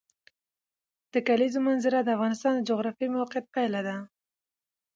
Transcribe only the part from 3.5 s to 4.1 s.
پایله ده.